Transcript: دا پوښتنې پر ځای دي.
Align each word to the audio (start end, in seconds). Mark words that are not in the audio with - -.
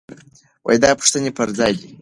دا 0.83 0.89
پوښتنې 0.99 1.31
پر 1.37 1.47
ځای 1.59 1.73
دي. 1.79 1.87